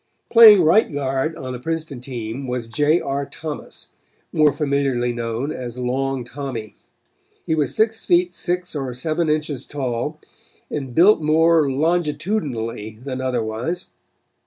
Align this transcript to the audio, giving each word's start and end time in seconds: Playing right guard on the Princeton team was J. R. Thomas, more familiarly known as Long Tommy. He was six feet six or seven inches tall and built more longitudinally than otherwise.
Playing 0.31 0.63
right 0.63 0.91
guard 0.91 1.35
on 1.35 1.51
the 1.53 1.59
Princeton 1.59 2.01
team 2.01 2.47
was 2.47 2.65
J. 2.67 2.99
R. 2.99 3.23
Thomas, 3.27 3.89
more 4.33 4.51
familiarly 4.51 5.13
known 5.13 5.51
as 5.51 5.77
Long 5.77 6.23
Tommy. 6.23 6.75
He 7.45 7.53
was 7.53 7.75
six 7.75 8.03
feet 8.03 8.33
six 8.33 8.75
or 8.75 8.95
seven 8.95 9.29
inches 9.29 9.67
tall 9.67 10.19
and 10.71 10.95
built 10.95 11.21
more 11.21 11.69
longitudinally 11.71 12.97
than 13.03 13.21
otherwise. 13.21 13.91